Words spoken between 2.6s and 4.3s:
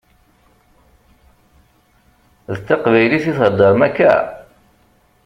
taqbaylit i theddṛem akka?